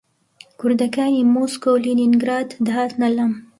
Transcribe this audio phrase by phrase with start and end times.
[0.59, 3.31] کوردەکانی مۆسکۆ و لینینگراد دەهاتنە لام